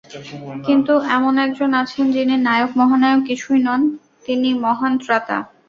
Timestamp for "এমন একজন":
1.15-1.69